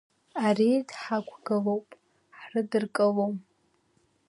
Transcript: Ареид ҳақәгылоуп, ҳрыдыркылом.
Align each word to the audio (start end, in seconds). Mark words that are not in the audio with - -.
Ареид 0.45 0.89
ҳақәгылоуп, 1.01 1.87
ҳрыдыркылом. 2.37 3.35